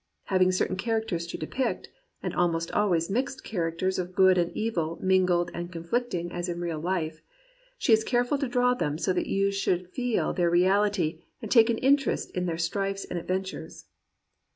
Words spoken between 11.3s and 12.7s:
and take an interest in their